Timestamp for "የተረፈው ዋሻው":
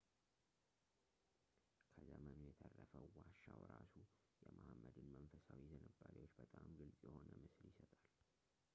2.47-3.59